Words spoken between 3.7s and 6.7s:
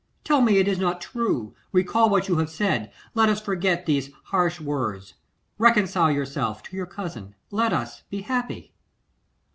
these harsh words; reconcile yourself